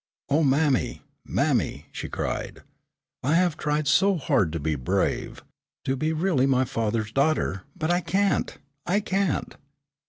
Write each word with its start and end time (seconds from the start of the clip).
"Oh, 0.29 0.41
mammy, 0.43 1.03
mammy," 1.23 1.85
she 1.91 2.09
cried, 2.09 2.63
"I 3.21 3.35
have 3.35 3.55
tried 3.55 3.87
so 3.87 4.17
hard 4.17 4.51
to 4.53 4.59
be 4.59 4.73
brave 4.73 5.43
to 5.85 5.95
be 5.95 6.11
really 6.11 6.47
my 6.47 6.65
father's 6.65 7.11
daughter, 7.11 7.65
but 7.75 7.91
I 7.91 8.01
can't, 8.01 8.57
I 8.87 8.99
can't. 9.01 9.55